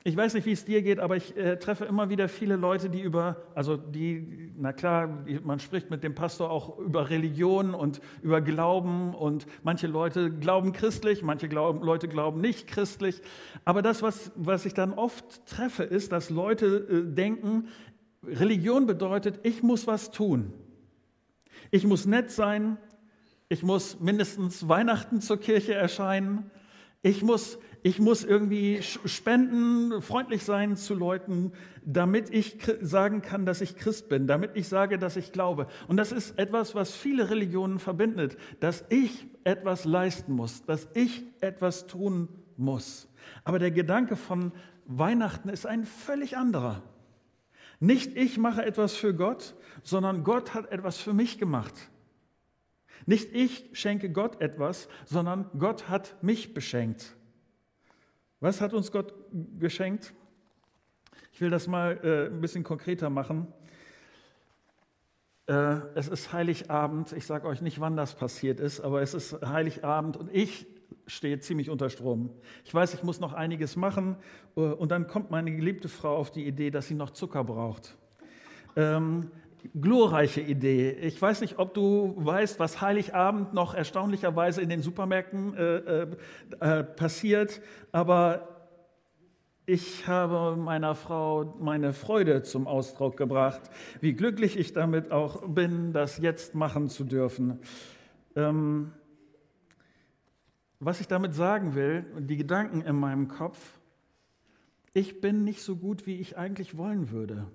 Ich 0.07 0.17
weiß 0.17 0.35
nicht, 0.35 0.47
wie 0.47 0.53
es 0.53 0.65
dir 0.65 0.83
geht, 0.83 1.01
aber 1.01 1.17
ich 1.17 1.37
äh, 1.37 1.57
treffe 1.57 1.85
immer 1.85 2.09
wieder 2.09 2.29
viele 2.29 2.55
Leute, 2.55 2.89
die 2.89 3.01
über, 3.01 3.43
also 3.57 3.77
die, 3.77 4.53
na 4.57 4.73
klar, 4.73 5.25
man 5.43 5.59
spricht 5.59 5.91
mit 5.91 6.05
dem 6.05 6.15
Pastor 6.15 6.49
auch 6.49 6.79
über 6.79 7.11
Religion 7.11 7.75
und 7.75 8.01
über 8.23 8.41
Glauben 8.41 9.17
und 9.17 9.49
manche 9.65 9.89
Leute 9.89 10.31
glauben 10.31 10.73
christlich, 10.73 11.25
manche 11.25 11.49
glauben, 11.49 11.83
Leute 11.83 12.07
glauben 12.07 12.41
nicht 12.41 12.69
christlich. 12.69 13.21
Aber 13.65 13.83
das, 13.83 14.01
was, 14.01 14.31
was 14.37 14.65
ich 14.65 14.75
dann 14.75 14.93
oft 14.93 15.45
treffe, 15.45 15.83
ist, 15.83 16.13
dass 16.13 16.31
Leute 16.31 16.87
äh, 16.89 17.13
denken, 17.13 17.67
Religion 18.23 18.87
bedeutet, 18.87 19.41
ich 19.43 19.65
muss 19.65 19.89
was 19.89 20.13
tun. 20.13 20.53
Ich 21.73 21.85
muss 21.85 22.07
nett 22.07 22.31
sein, 22.31 22.77
ich 23.49 23.65
muss 23.65 23.99
mindestens 23.99 24.69
Weihnachten 24.69 25.21
zur 25.21 25.41
Kirche 25.41 25.75
erscheinen, 25.75 26.49
ich 27.03 27.23
muss, 27.23 27.59
ich 27.83 27.99
muss 27.99 28.25
irgendwie 28.25 28.81
spenden, 28.83 30.03
freundlich 30.03 30.45
sein 30.45 30.77
zu 30.77 30.95
Leuten, 30.95 31.53
damit 31.85 32.31
ich 32.31 32.59
sagen 32.81 33.23
kann, 33.23 33.47
dass 33.47 33.61
ich 33.61 33.77
Christ 33.77 34.09
bin, 34.09 34.27
damit 34.27 34.53
ich 34.55 34.69
sage, 34.69 34.99
dass 34.99 35.17
ich 35.17 35.33
glaube. 35.33 35.69
Und 35.87 35.97
das 35.97 36.11
ist 36.11 36.39
etwas, 36.39 36.75
was 36.75 36.93
viele 36.93 37.31
Religionen 37.31 37.79
verbindet, 37.79 38.37
dass 38.61 38.85
ich 38.89 39.27
etwas 39.45 39.85
leisten 39.85 40.33
muss, 40.33 40.65
dass 40.65 40.89
ich 40.95 41.25
etwas 41.41 41.87
tun 41.87 42.29
muss. 42.57 43.09
Aber 43.45 43.59
der 43.59 43.71
Gedanke 43.71 44.17
von 44.17 44.53
Weihnachten 44.87 45.49
ist 45.49 45.67
ein 45.67 45.85
völlig 45.85 46.37
anderer. 46.37 46.83
Nicht 47.79 48.17
ich 48.17 48.39
mache 48.39 48.65
etwas 48.65 48.95
für 48.95 49.15
Gott, 49.15 49.55
sondern 49.83 50.25
Gott 50.25 50.55
hat 50.55 50.73
etwas 50.73 50.99
für 50.99 51.13
mich 51.13 51.39
gemacht. 51.39 51.75
Nicht 53.07 53.33
ich 53.35 53.71
schenke 53.73 54.11
Gott 54.11 54.41
etwas, 54.41 54.89
sondern 55.05 55.49
Gott 55.59 55.89
hat 55.89 56.23
mich 56.23 56.55
beschenkt. 56.55 57.15
Was 58.41 58.61
hat 58.61 58.75
uns 58.75 58.93
Gott 58.93 59.15
geschenkt? 59.59 60.13
Ich 61.33 61.41
will 61.41 61.51
das 61.51 61.69
mal 61.69 61.99
äh, 62.03 62.27
ein 62.27 62.41
bisschen 62.41 62.65
konkreter 62.65 63.09
machen. 63.09 63.47
Äh, 65.47 65.79
es 65.95 66.09
ist 66.09 66.33
Heiligabend. 66.33 67.13
Ich 67.13 67.27
sage 67.27 67.47
euch 67.47 67.63
nicht, 67.63 67.81
wann 67.81 67.97
das 67.97 68.15
passiert 68.15 68.59
ist, 68.59 68.81
aber 68.81 69.01
es 69.03 69.15
ist 69.15 69.41
Heiligabend 69.47 70.17
und 70.17 70.35
ich 70.35 70.67
stehe 71.07 71.39
ziemlich 71.39 71.71
unter 71.71 71.89
Strom. 71.89 72.31
Ich 72.65 72.75
weiß, 72.75 72.95
ich 72.95 73.03
muss 73.05 73.21
noch 73.21 73.33
einiges 73.33 73.77
machen 73.77 74.17
äh, 74.57 74.61
und 74.61 74.91
dann 74.91 75.07
kommt 75.07 75.31
meine 75.31 75.55
geliebte 75.55 75.89
Frau 75.89 76.17
auf 76.17 76.33
die 76.33 76.47
Idee, 76.47 76.71
dass 76.71 76.89
sie 76.89 76.95
noch 76.95 77.11
Zucker 77.11 77.45
braucht. 77.45 77.97
Ähm, 78.75 79.31
glorreiche 79.75 80.41
Idee. 80.41 80.91
Ich 80.91 81.21
weiß 81.21 81.41
nicht, 81.41 81.59
ob 81.59 81.75
du 81.75 82.15
weißt, 82.17 82.59
was 82.59 82.81
Heiligabend 82.81 83.55
noch 83.55 83.75
erstaunlicherweise 83.75 84.61
in 84.61 84.69
den 84.69 84.83
Supermärkten 84.83 85.55
äh, 85.55 85.77
äh, 85.77 86.07
äh 86.61 86.85
passiert, 86.85 87.61
aber 87.93 88.57
ich 89.67 90.07
habe 90.07 90.57
meiner 90.57 90.95
Frau 90.95 91.57
meine 91.59 91.93
Freude 91.93 92.43
zum 92.43 92.69
Ausdruck 92.69 93.17
gebracht, 93.17 93.63
wie 94.01 94.15
glücklich 94.15 94.57
ich 94.57 94.73
damit 94.73 95.11
auch 95.11 95.43
bin, 95.49 95.93
das 95.93 96.19
jetzt 96.19 96.55
machen 96.55 96.89
zu 96.89 97.03
dürfen. 97.03 97.59
Ähm, 98.37 98.93
was 100.79 101.01
ich 101.01 101.09
damit 101.09 101.35
sagen 101.35 101.75
will, 101.75 102.05
die 102.19 102.37
Gedanken 102.37 102.83
in 102.83 102.97
meinem 102.97 103.29
Kopf, 103.29 103.81
ich 104.93 105.21
bin 105.21 105.43
nicht 105.43 105.63
so 105.63 105.77
gut, 105.77 106.07
wie 106.07 106.17
ich 106.17 106.37
eigentlich 106.39 106.77
wollen 106.77 107.11
würde. 107.11 107.47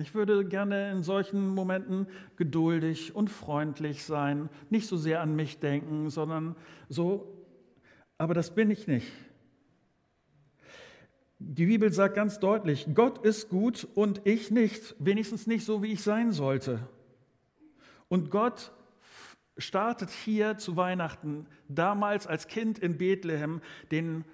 Ich 0.00 0.14
würde 0.14 0.46
gerne 0.46 0.90
in 0.92 1.02
solchen 1.02 1.48
Momenten 1.48 2.06
geduldig 2.36 3.14
und 3.14 3.28
freundlich 3.28 4.04
sein, 4.04 4.48
nicht 4.70 4.86
so 4.88 4.96
sehr 4.96 5.20
an 5.20 5.36
mich 5.36 5.58
denken, 5.58 6.08
sondern 6.08 6.56
so, 6.88 7.44
aber 8.16 8.32
das 8.32 8.54
bin 8.54 8.70
ich 8.70 8.86
nicht. 8.86 9.12
Die 11.38 11.66
Bibel 11.66 11.92
sagt 11.92 12.14
ganz 12.14 12.38
deutlich, 12.38 12.88
Gott 12.94 13.24
ist 13.24 13.48
gut 13.48 13.88
und 13.94 14.22
ich 14.24 14.50
nicht, 14.50 14.94
wenigstens 14.98 15.46
nicht 15.46 15.64
so, 15.64 15.82
wie 15.82 15.92
ich 15.92 16.02
sein 16.02 16.32
sollte. 16.32 16.80
Und 18.08 18.30
Gott 18.30 18.72
startet 19.56 20.10
hier 20.10 20.58
zu 20.58 20.76
Weihnachten, 20.76 21.46
damals 21.68 22.26
als 22.26 22.46
Kind 22.46 22.78
in 22.78 22.98
Bethlehem, 22.98 23.60
den, 23.90 24.24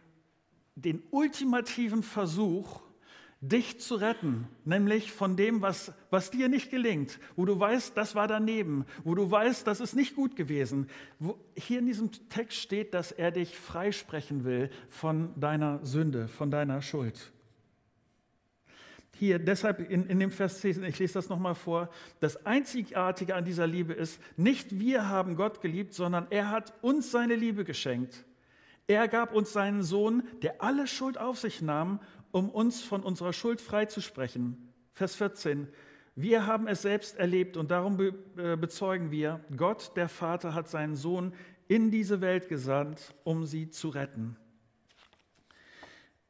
den 0.75 1.02
ultimativen 1.11 2.02
Versuch, 2.02 2.86
dich 3.40 3.81
zu 3.81 3.97
retten, 3.97 4.49
nämlich 4.64 5.12
von 5.12 5.37
dem, 5.37 5.61
was, 5.61 5.93
was 6.11 6.31
dir 6.31 6.49
nicht 6.49 6.71
gelingt, 6.71 7.21
wo 7.37 7.45
du 7.45 7.59
weißt, 7.59 7.97
das 7.97 8.14
war 8.14 8.28
daneben, 8.28 8.87
wo 9.05 9.14
du 9.14 9.31
weißt, 9.31 9.66
das 9.66 9.81
ist 9.81 9.95
nicht 9.95 10.16
gut 10.16 10.37
gewesen. 10.37 10.88
Wo, 11.19 11.38
hier 11.55 11.78
in 11.78 11.87
diesem 11.87 12.11
Text 12.28 12.59
steht, 12.59 12.95
dass 12.95 13.12
er 13.12 13.31
dich 13.31 13.57
freisprechen 13.57 14.45
will 14.45 14.71
von 14.88 15.38
deiner 15.38 15.85
Sünde, 15.85 16.28
von 16.28 16.50
deiner 16.50 16.81
Schuld. 16.81 17.33
Hier, 19.19 19.38
deshalb 19.38 19.81
in, 19.90 20.07
in 20.09 20.19
dem 20.19 20.31
Vers 20.31 20.61
10, 20.61 20.85
ich 20.85 20.99
lese 20.99 21.14
das 21.14 21.31
nochmal 21.31 21.55
vor, 21.55 21.88
das 22.21 22.45
Einzigartige 22.45 23.35
an 23.35 23.45
dieser 23.45 23.66
Liebe 23.66 23.95
ist, 23.95 24.21
nicht 24.37 24.78
wir 24.78 25.09
haben 25.09 25.37
Gott 25.37 25.62
geliebt, 25.62 25.95
sondern 25.95 26.26
er 26.31 26.50
hat 26.50 26.75
uns 26.83 27.11
seine 27.11 27.35
Liebe 27.35 27.64
geschenkt. 27.64 28.26
Er 28.88 29.09
gab 29.09 29.35
uns 29.35 29.52
seinen 29.52 29.83
Sohn, 29.83 30.23
der 30.43 30.62
alle 30.62 30.87
Schuld 30.87 31.19
auf 31.19 31.38
sich 31.38 31.61
nahm 31.61 31.99
um 32.37 32.50
uns 32.50 32.83
von 32.83 33.02
unserer 33.02 33.33
Schuld 33.33 33.62
freizusprechen. 33.62 34.71
Vers 34.93 35.14
14. 35.14 35.69
Wir 36.16 36.47
haben 36.47 36.69
es 36.69 36.83
selbst 36.83 37.16
erlebt 37.16 37.57
und 37.57 37.71
darum 37.71 37.99
äh, 37.99 38.57
bezeugen 38.59 39.11
wir, 39.11 39.40
Gott, 39.57 39.97
der 39.97 40.11
Vater, 40.11 40.52
hat 40.52 40.69
seinen 40.69 40.97
Sohn 40.97 41.33
in 41.66 41.90
diese 41.90 42.21
Welt 42.21 42.50
gesandt, 42.50 43.14
um 43.25 43.47
sie 43.47 43.71
zu 43.71 43.88
retten. 43.88 44.37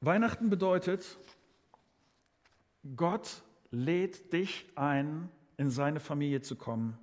Weihnachten 0.00 0.48
bedeutet, 0.48 1.18
Gott 2.94 3.42
lädt 3.72 4.32
dich 4.32 4.64
ein, 4.76 5.28
in 5.56 5.70
seine 5.70 5.98
Familie 5.98 6.40
zu 6.40 6.54
kommen. 6.54 6.96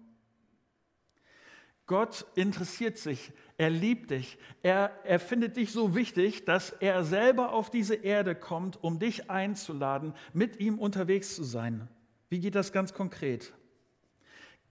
Gott 1.86 2.26
interessiert 2.36 2.98
sich, 2.98 3.34
er 3.58 3.70
liebt 3.70 4.12
dich, 4.12 4.38
er, 4.62 4.92
er 5.04 5.20
findet 5.20 5.58
dich 5.58 5.72
so 5.72 5.96
wichtig, 5.96 6.46
dass 6.46 6.72
er 6.72 7.04
selber 7.04 7.52
auf 7.52 7.70
diese 7.70 7.96
Erde 7.96 8.36
kommt, 8.36 8.82
um 8.82 9.00
dich 9.00 9.30
einzuladen, 9.30 10.14
mit 10.34 10.60
ihm 10.60 10.80
unterwegs 10.80 11.36
zu 11.36 11.44
sein. 11.44 11.90
Wie 12.30 12.40
geht 12.40 12.56
das 12.56 12.72
ganz 12.72 12.94
konkret? 12.94 13.54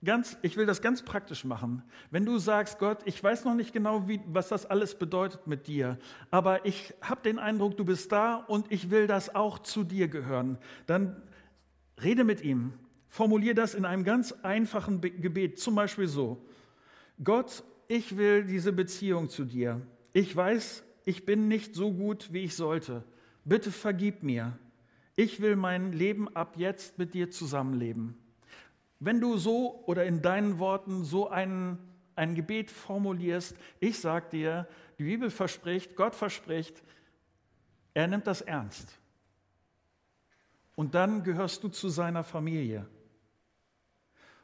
Ganz, 0.03 0.37
ich 0.41 0.57
will 0.57 0.65
das 0.65 0.81
ganz 0.81 1.01
praktisch 1.03 1.45
machen. 1.45 1.81
Wenn 2.11 2.25
du 2.25 2.37
sagst, 2.37 2.77
Gott, 2.77 2.99
ich 3.05 3.23
weiß 3.23 3.45
noch 3.45 3.53
nicht 3.53 3.71
genau, 3.71 4.07
wie, 4.07 4.19
was 4.25 4.49
das 4.49 4.65
alles 4.65 4.95
bedeutet 4.95 5.47
mit 5.47 5.67
dir, 5.67 5.97
aber 6.29 6.65
ich 6.65 6.93
habe 7.01 7.21
den 7.21 7.39
Eindruck, 7.39 7.77
du 7.77 7.85
bist 7.85 8.11
da 8.11 8.35
und 8.35 8.69
ich 8.69 8.89
will 8.89 9.07
das 9.07 9.33
auch 9.33 9.59
zu 9.59 9.85
dir 9.85 10.09
gehören, 10.09 10.57
dann 10.87 11.21
rede 12.03 12.25
mit 12.25 12.41
ihm. 12.41 12.73
Formulier 13.07 13.53
das 13.53 13.75
in 13.75 13.85
einem 13.85 14.03
ganz 14.03 14.33
einfachen 14.43 14.99
Gebet, 14.99 15.59
zum 15.59 15.75
Beispiel 15.75 16.07
so. 16.07 16.43
Gott, 17.21 17.63
ich 17.87 18.17
will 18.17 18.45
diese 18.45 18.73
Beziehung 18.73 19.29
zu 19.29 19.45
dir. 19.45 19.81
Ich 20.13 20.35
weiß, 20.35 20.83
ich 21.05 21.25
bin 21.25 21.47
nicht 21.47 21.75
so 21.75 21.91
gut, 21.91 22.31
wie 22.31 22.43
ich 22.43 22.55
sollte. 22.55 23.03
Bitte 23.45 23.71
vergib 23.71 24.23
mir. 24.23 24.57
Ich 25.15 25.41
will 25.41 25.55
mein 25.55 25.91
Leben 25.91 26.33
ab 26.35 26.55
jetzt 26.57 26.97
mit 26.97 27.13
dir 27.13 27.29
zusammenleben. 27.29 28.17
Wenn 28.99 29.19
du 29.19 29.37
so 29.37 29.83
oder 29.85 30.05
in 30.05 30.21
deinen 30.21 30.59
Worten 30.59 31.03
so 31.03 31.29
ein, 31.29 31.77
ein 32.15 32.35
Gebet 32.35 32.71
formulierst, 32.71 33.55
ich 33.79 33.99
sage 33.99 34.29
dir, 34.31 34.67
die 34.97 35.03
Bibel 35.03 35.29
verspricht, 35.29 35.95
Gott 35.95 36.15
verspricht, 36.15 36.81
er 37.93 38.07
nimmt 38.07 38.25
das 38.25 38.41
ernst. 38.41 38.97
Und 40.75 40.95
dann 40.95 41.23
gehörst 41.23 41.63
du 41.63 41.69
zu 41.69 41.89
seiner 41.89 42.23
Familie. 42.23 42.87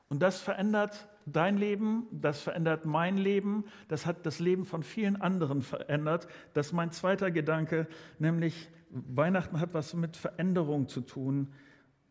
Und 0.08 0.20
das 0.20 0.40
verändert 0.40 1.08
dein 1.26 1.58
Leben, 1.58 2.08
das 2.12 2.42
verändert 2.42 2.86
mein 2.86 3.18
Leben, 3.18 3.66
das 3.88 4.06
hat 4.06 4.26
das 4.26 4.40
Leben 4.40 4.66
von 4.66 4.84
vielen 4.84 5.22
anderen 5.22 5.62
verändert. 5.62 6.28
Das 6.54 6.68
ist 6.68 6.74
mein 6.74 6.92
zweiter 6.92 7.32
Gedanke, 7.32 7.88
nämlich 8.18 8.70
Weihnachten 8.90 9.60
hat 9.60 9.74
was 9.74 9.94
mit 9.94 10.18
Veränderung 10.18 10.88
zu 10.88 11.02
tun. 11.02 11.50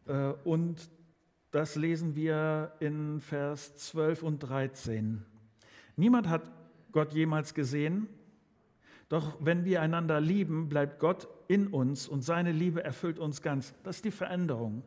Äh, 0.07 0.33
und 0.45 0.91
das 1.51 1.77
lesen 1.77 2.15
wir 2.15 2.73
in 2.81 3.21
Vers 3.21 3.77
12 3.77 4.23
und 4.23 4.39
13. 4.41 5.25
Niemand 5.97 6.29
hat 6.29 6.43
Gott 6.93 7.13
jemals 7.13 7.55
gesehen, 7.55 8.09
doch 9.09 9.37
wenn 9.41 9.65
wir 9.65 9.81
einander 9.81 10.21
lieben, 10.21 10.69
bleibt 10.69 11.01
Gott 11.01 11.29
in 11.49 11.69
uns 11.69 12.07
und 12.07 12.23
seine 12.23 12.53
Liebe 12.53 12.85
erfüllt 12.85 13.19
uns 13.19 13.41
ganz. 13.41 13.75
Das 13.83 13.97
ist 13.97 14.05
die 14.05 14.11
Veränderung. 14.11 14.83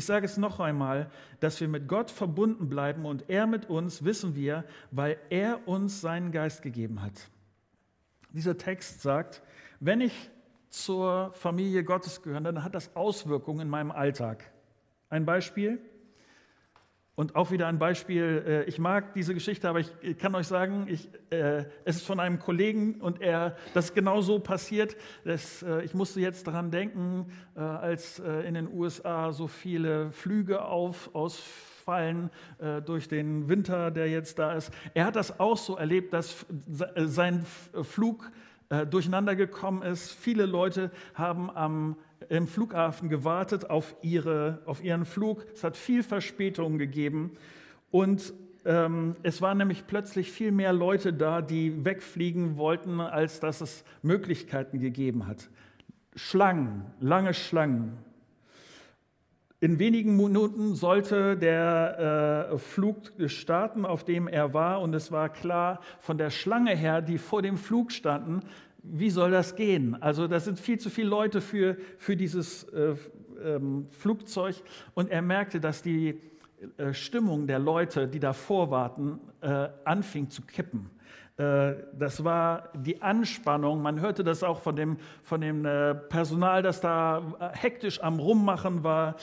Ich 0.00 0.06
sage 0.06 0.24
es 0.24 0.38
noch 0.38 0.60
einmal, 0.60 1.10
dass 1.40 1.60
wir 1.60 1.68
mit 1.68 1.86
Gott 1.86 2.10
verbunden 2.10 2.70
bleiben 2.70 3.04
und 3.04 3.28
er 3.28 3.46
mit 3.46 3.68
uns, 3.68 4.02
wissen 4.02 4.34
wir, 4.34 4.64
weil 4.90 5.18
er 5.28 5.68
uns 5.68 6.00
seinen 6.00 6.32
Geist 6.32 6.62
gegeben 6.62 7.02
hat. 7.02 7.28
Dieser 8.32 8.56
Text 8.56 9.02
sagt, 9.02 9.42
wenn 9.78 10.00
ich 10.00 10.30
zur 10.70 11.34
Familie 11.34 11.84
Gottes 11.84 12.22
gehöre, 12.22 12.40
dann 12.40 12.64
hat 12.64 12.74
das 12.74 12.96
Auswirkungen 12.96 13.60
in 13.60 13.68
meinem 13.68 13.90
Alltag. 13.90 14.50
Ein 15.10 15.26
Beispiel, 15.26 15.78
und 17.20 17.36
auch 17.36 17.50
wieder 17.50 17.66
ein 17.66 17.78
Beispiel, 17.78 18.42
äh, 18.46 18.64
ich 18.64 18.78
mag 18.78 19.12
diese 19.12 19.34
Geschichte, 19.34 19.68
aber 19.68 19.80
ich 19.80 20.16
kann 20.16 20.34
euch 20.34 20.46
sagen, 20.46 20.86
ich, 20.88 21.06
äh, 21.28 21.64
es 21.84 21.96
ist 21.96 22.06
von 22.06 22.18
einem 22.18 22.38
Kollegen 22.38 22.94
und 22.94 23.20
er, 23.20 23.58
das 23.74 23.92
genau 23.92 24.22
so 24.22 24.38
passiert. 24.38 24.96
Das, 25.22 25.62
äh, 25.62 25.82
ich 25.82 25.92
musste 25.92 26.18
jetzt 26.20 26.46
daran 26.46 26.70
denken, 26.70 27.30
äh, 27.54 27.60
als 27.60 28.20
äh, 28.20 28.48
in 28.48 28.54
den 28.54 28.72
USA 28.72 29.32
so 29.32 29.48
viele 29.48 30.12
Flüge 30.12 30.64
auf, 30.64 31.14
ausfallen 31.14 32.30
äh, 32.58 32.80
durch 32.80 33.06
den 33.06 33.50
Winter, 33.50 33.90
der 33.90 34.08
jetzt 34.08 34.38
da 34.38 34.54
ist. 34.54 34.72
Er 34.94 35.04
hat 35.04 35.14
das 35.14 35.40
auch 35.40 35.58
so 35.58 35.76
erlebt, 35.76 36.14
dass 36.14 36.46
sein 36.96 37.44
Flug 37.82 38.30
durcheinander 38.90 39.34
gekommen 39.34 39.82
ist. 39.82 40.12
Viele 40.12 40.46
Leute 40.46 40.92
haben 41.14 41.50
am 41.50 41.96
im 42.28 42.46
Flughafen 42.46 43.08
gewartet 43.08 43.70
auf, 43.70 43.96
ihre, 44.02 44.60
auf 44.66 44.82
ihren 44.82 45.04
Flug. 45.04 45.44
Es 45.52 45.64
hat 45.64 45.76
viel 45.76 46.02
Verspätung 46.02 46.78
gegeben 46.78 47.32
und 47.90 48.32
ähm, 48.64 49.16
es 49.22 49.40
waren 49.40 49.58
nämlich 49.58 49.86
plötzlich 49.86 50.30
viel 50.30 50.52
mehr 50.52 50.72
Leute 50.72 51.12
da, 51.12 51.40
die 51.40 51.84
wegfliegen 51.84 52.56
wollten, 52.56 53.00
als 53.00 53.40
dass 53.40 53.60
es 53.60 53.84
Möglichkeiten 54.02 54.80
gegeben 54.80 55.26
hat. 55.26 55.48
Schlangen, 56.14 56.84
lange 57.00 57.32
Schlangen. 57.32 57.96
In 59.62 59.78
wenigen 59.78 60.16
Minuten 60.16 60.74
sollte 60.74 61.36
der 61.36 62.48
äh, 62.50 62.58
Flug 62.58 62.96
starten, 63.26 63.84
auf 63.84 64.04
dem 64.04 64.26
er 64.26 64.54
war, 64.54 64.80
und 64.80 64.94
es 64.94 65.12
war 65.12 65.28
klar 65.28 65.80
von 66.00 66.16
der 66.16 66.30
Schlange 66.30 66.74
her, 66.74 67.02
die 67.02 67.18
vor 67.18 67.42
dem 67.42 67.58
Flug 67.58 67.92
standen, 67.92 68.40
wie 68.82 69.10
soll 69.10 69.30
das 69.30 69.56
gehen? 69.56 70.00
Also 70.00 70.26
das 70.26 70.44
sind 70.44 70.58
viel 70.58 70.78
zu 70.78 70.90
viele 70.90 71.08
Leute 71.08 71.40
für, 71.40 71.76
für 71.98 72.16
dieses 72.16 72.64
äh, 72.64 72.94
ähm, 73.44 73.86
Flugzeug 73.90 74.56
und 74.94 75.10
er 75.10 75.22
merkte, 75.22 75.60
dass 75.60 75.82
die 75.82 76.20
äh, 76.76 76.92
Stimmung 76.92 77.46
der 77.46 77.58
Leute, 77.58 78.06
die 78.06 78.20
davor 78.20 78.70
warten, 78.70 79.18
äh, 79.40 79.68
anfing 79.84 80.28
zu 80.28 80.42
kippen. 80.42 80.90
Äh, 81.36 81.74
das 81.98 82.22
war 82.22 82.68
die 82.74 83.00
Anspannung. 83.00 83.80
Man 83.80 84.00
hörte 84.00 84.22
das 84.22 84.42
auch 84.42 84.60
von 84.60 84.76
dem, 84.76 84.98
von 85.22 85.40
dem 85.40 85.64
äh, 85.64 85.94
Personal, 85.94 86.62
das 86.62 86.80
da 86.80 87.22
hektisch 87.52 88.02
am 88.02 88.18
Rummachen 88.18 88.84
war. 88.84 89.16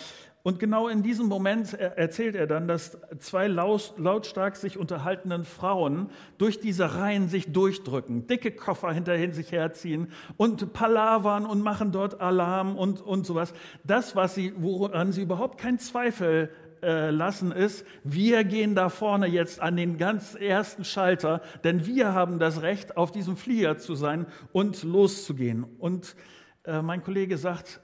Und 0.48 0.60
genau 0.60 0.88
in 0.88 1.04
diesem 1.04 1.26
Moment 1.26 1.74
erzählt 1.74 2.34
er 2.34 2.48
dann, 2.48 2.70
dass 2.70 2.98
zwei 3.20 3.48
lautstark 3.48 4.56
sich 4.56 4.78
unterhaltenden 4.78 5.44
Frauen 5.44 6.10
durch 6.38 6.62
diese 6.62 6.96
Reihen 6.96 7.28
sich 7.28 7.52
durchdrücken, 7.52 8.28
dicke 8.28 8.52
Koffer 8.52 8.94
hinterhin 8.94 9.34
sich 9.34 9.52
herziehen 9.52 10.10
und 10.38 10.72
palavern 10.72 11.46
und 11.46 11.62
machen 11.62 11.92
dort 11.92 12.22
Alarm 12.22 12.78
und, 12.78 13.02
und 13.02 13.26
sowas. 13.26 13.54
Das, 13.84 14.16
was 14.16 14.36
sie, 14.36 14.54
woran 14.56 15.12
sie 15.12 15.24
überhaupt 15.24 15.58
keinen 15.60 15.80
Zweifel 15.80 16.50
äh, 16.82 17.10
lassen, 17.10 17.52
ist, 17.52 17.86
wir 18.06 18.46
gehen 18.46 18.74
da 18.74 18.88
vorne 18.88 19.28
jetzt 19.28 19.60
an 19.60 19.76
den 19.76 19.98
ganz 19.98 20.34
ersten 20.34 20.86
Schalter, 20.86 21.42
denn 21.66 21.86
wir 21.86 22.14
haben 22.14 22.40
das 22.40 22.62
Recht, 22.62 22.96
auf 22.96 23.12
diesem 23.12 23.36
Flieger 23.36 23.80
zu 23.80 23.96
sein 23.96 24.28
und 24.54 24.84
loszugehen. 24.84 25.66
Und 25.78 26.16
äh, 26.64 26.82
mein 26.82 27.04
Kollege 27.04 27.38
sagt, 27.38 27.82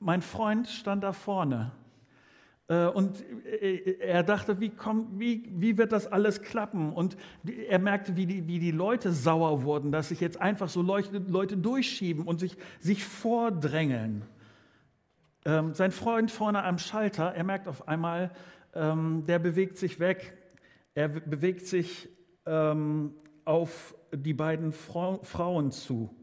mein 0.00 0.22
Freund 0.22 0.68
stand 0.68 1.02
da 1.04 1.12
vorne 1.12 1.72
äh, 2.68 2.86
und 2.86 3.24
äh, 3.46 3.96
er 3.98 4.22
dachte, 4.22 4.60
wie, 4.60 4.68
kommt, 4.68 5.18
wie, 5.18 5.48
wie 5.50 5.78
wird 5.78 5.92
das 5.92 6.06
alles 6.06 6.42
klappen? 6.42 6.92
Und 6.92 7.16
er 7.68 7.78
merkte, 7.78 8.16
wie 8.16 8.26
die, 8.26 8.46
wie 8.46 8.58
die 8.58 8.70
Leute 8.70 9.12
sauer 9.12 9.62
wurden, 9.62 9.90
dass 9.90 10.10
sich 10.10 10.20
jetzt 10.20 10.40
einfach 10.40 10.68
so 10.68 10.82
Leute, 10.82 11.56
durchschieben 11.56 12.24
und 12.24 12.40
sich, 12.40 12.56
sich 12.78 13.04
vordrängeln. 13.04 14.24
Ähm, 15.44 15.72
sein 15.74 15.92
Freund 15.92 16.30
vorne 16.30 16.62
am 16.62 16.78
Schalter, 16.78 17.34
er 17.34 17.44
merkt 17.44 17.68
auf 17.68 17.88
einmal, 17.88 18.32
ähm, 18.74 19.24
der 19.26 19.38
bewegt 19.38 19.78
sich 19.78 19.98
weg. 19.98 20.36
Er 20.94 21.08
bewegt 21.08 21.66
sich 21.66 22.08
ähm, 22.44 23.14
auf 23.44 23.94
die 24.12 24.34
beiden 24.34 24.72
Frau, 24.72 25.20
Frauen 25.22 25.70
zu. 25.70 26.14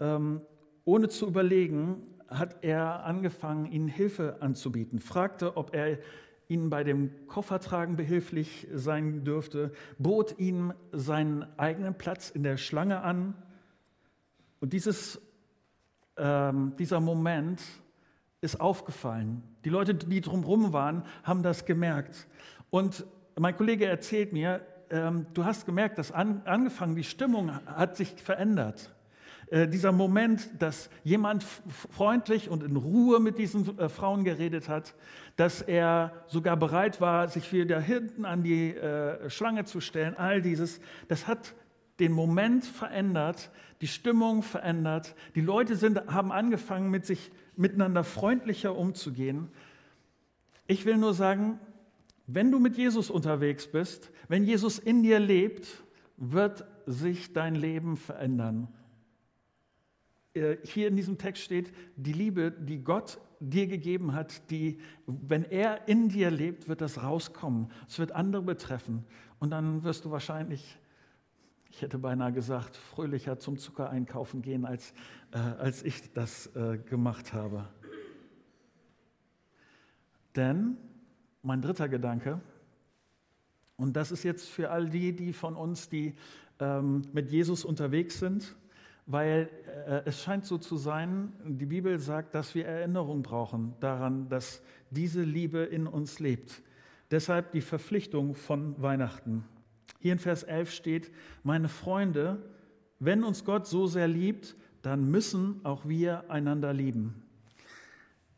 Ähm, 0.00 0.40
ohne 0.84 1.08
zu 1.08 1.26
überlegen, 1.26 2.13
hat 2.38 2.62
er 2.62 3.04
angefangen, 3.04 3.66
ihnen 3.66 3.88
Hilfe 3.88 4.38
anzubieten, 4.40 4.98
fragte, 4.98 5.56
ob 5.56 5.74
er 5.74 5.98
ihnen 6.48 6.70
bei 6.70 6.84
dem 6.84 7.26
Koffertragen 7.26 7.96
behilflich 7.96 8.68
sein 8.72 9.24
dürfte, 9.24 9.72
bot 9.98 10.38
ihm 10.38 10.72
seinen 10.92 11.46
eigenen 11.58 11.94
Platz 11.94 12.30
in 12.30 12.42
der 12.42 12.56
Schlange 12.56 13.02
an. 13.02 13.34
Und 14.60 14.72
dieses, 14.72 15.20
ähm, 16.16 16.74
dieser 16.78 17.00
Moment 17.00 17.62
ist 18.40 18.60
aufgefallen. 18.60 19.42
Die 19.64 19.70
Leute, 19.70 19.94
die 19.94 20.20
drumherum 20.20 20.72
waren, 20.72 21.04
haben 21.22 21.42
das 21.42 21.64
gemerkt. 21.64 22.28
Und 22.70 23.06
mein 23.38 23.56
Kollege 23.56 23.86
erzählt 23.86 24.32
mir, 24.32 24.60
ähm, 24.90 25.26
du 25.32 25.44
hast 25.44 25.64
gemerkt, 25.66 25.98
dass 25.98 26.12
an, 26.12 26.42
angefangen, 26.44 26.94
die 26.94 27.04
Stimmung 27.04 27.50
hat 27.66 27.96
sich 27.96 28.10
verändert. 28.22 28.93
Äh, 29.54 29.68
dieser 29.68 29.92
Moment, 29.92 30.50
dass 30.58 30.90
jemand 31.04 31.44
freundlich 31.44 32.48
und 32.48 32.64
in 32.64 32.74
Ruhe 32.74 33.20
mit 33.20 33.38
diesen 33.38 33.78
äh, 33.78 33.88
Frauen 33.88 34.24
geredet 34.24 34.68
hat, 34.68 34.96
dass 35.36 35.62
er 35.62 36.12
sogar 36.26 36.56
bereit 36.56 37.00
war, 37.00 37.28
sich 37.28 37.52
wieder 37.52 37.78
hinten 37.78 38.24
an 38.24 38.42
die 38.42 38.74
äh, 38.74 39.30
Schlange 39.30 39.64
zu 39.64 39.80
stellen, 39.80 40.16
all 40.16 40.42
dieses, 40.42 40.80
das 41.06 41.28
hat 41.28 41.54
den 42.00 42.10
Moment 42.10 42.64
verändert, 42.64 43.52
die 43.80 43.86
Stimmung 43.86 44.42
verändert. 44.42 45.14
Die 45.36 45.40
Leute 45.40 45.76
sind, 45.76 46.04
haben 46.08 46.32
angefangen, 46.32 46.90
mit 46.90 47.06
sich 47.06 47.30
miteinander 47.54 48.02
freundlicher 48.02 48.76
umzugehen. 48.76 49.50
Ich 50.66 50.84
will 50.84 50.96
nur 50.96 51.14
sagen, 51.14 51.60
wenn 52.26 52.50
du 52.50 52.58
mit 52.58 52.76
Jesus 52.76 53.08
unterwegs 53.08 53.68
bist, 53.68 54.10
wenn 54.26 54.42
Jesus 54.42 54.80
in 54.80 55.04
dir 55.04 55.20
lebt, 55.20 55.84
wird 56.16 56.64
sich 56.86 57.32
dein 57.32 57.54
Leben 57.54 57.96
verändern. 57.96 58.66
Äh, 60.34 60.56
hier 60.64 60.88
in 60.88 60.96
diesem 60.96 61.16
Text 61.16 61.42
steht, 61.42 61.72
die 61.96 62.12
Liebe, 62.12 62.50
die 62.50 62.82
Gott 62.82 63.18
dir 63.40 63.66
gegeben 63.66 64.14
hat, 64.14 64.50
die, 64.50 64.80
wenn 65.06 65.44
er 65.44 65.86
in 65.88 66.08
dir 66.08 66.30
lebt, 66.30 66.68
wird 66.68 66.80
das 66.80 67.02
rauskommen. 67.02 67.70
Es 67.88 67.98
wird 67.98 68.12
andere 68.12 68.42
betreffen. 68.42 69.04
Und 69.38 69.50
dann 69.50 69.84
wirst 69.84 70.04
du 70.04 70.10
wahrscheinlich, 70.10 70.78
ich 71.70 71.82
hätte 71.82 71.98
beinahe 71.98 72.32
gesagt, 72.32 72.76
fröhlicher 72.76 73.38
zum 73.38 73.58
Zucker 73.58 73.90
einkaufen 73.90 74.42
gehen, 74.42 74.64
als, 74.64 74.92
äh, 75.32 75.38
als 75.38 75.82
ich 75.82 76.12
das 76.12 76.46
äh, 76.56 76.78
gemacht 76.78 77.32
habe. 77.32 77.68
Denn 80.34 80.76
mein 81.42 81.62
dritter 81.62 81.88
Gedanke, 81.88 82.40
und 83.76 83.94
das 83.94 84.10
ist 84.10 84.24
jetzt 84.24 84.48
für 84.48 84.70
all 84.70 84.88
die, 84.88 85.14
die 85.14 85.32
von 85.32 85.54
uns, 85.54 85.88
die 85.88 86.14
ähm, 86.58 87.02
mit 87.12 87.30
Jesus 87.30 87.64
unterwegs 87.64 88.18
sind, 88.18 88.56
weil 89.06 89.50
äh, 89.86 90.02
es 90.06 90.22
scheint 90.22 90.46
so 90.46 90.58
zu 90.58 90.76
sein, 90.76 91.32
die 91.44 91.66
Bibel 91.66 91.98
sagt, 91.98 92.34
dass 92.34 92.54
wir 92.54 92.66
Erinnerung 92.66 93.22
brauchen 93.22 93.74
daran, 93.80 94.28
dass 94.28 94.62
diese 94.90 95.22
Liebe 95.22 95.58
in 95.58 95.86
uns 95.86 96.20
lebt. 96.20 96.62
Deshalb 97.10 97.52
die 97.52 97.60
Verpflichtung 97.60 98.34
von 98.34 98.80
Weihnachten. 98.80 99.44
Hier 100.00 100.12
in 100.12 100.18
Vers 100.18 100.42
11 100.42 100.72
steht, 100.72 101.12
meine 101.42 101.68
Freunde, 101.68 102.42
wenn 102.98 103.24
uns 103.24 103.44
Gott 103.44 103.66
so 103.66 103.86
sehr 103.86 104.08
liebt, 104.08 104.56
dann 104.82 105.10
müssen 105.10 105.60
auch 105.64 105.86
wir 105.86 106.30
einander 106.30 106.72
lieben. 106.72 107.22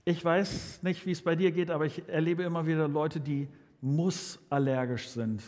Ich 0.04 0.24
weiß 0.24 0.82
nicht, 0.82 1.06
wie 1.06 1.12
es 1.12 1.22
bei 1.22 1.34
dir 1.36 1.50
geht, 1.50 1.70
aber 1.70 1.86
ich 1.86 2.08
erlebe 2.08 2.42
immer 2.44 2.66
wieder 2.66 2.86
Leute, 2.86 3.20
die 3.20 3.48
muss 3.80 4.38
allergisch 4.50 5.08
sind 5.08 5.42